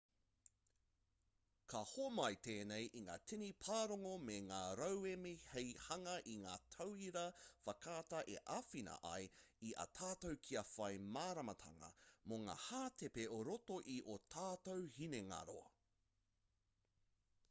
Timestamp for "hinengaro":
14.99-15.57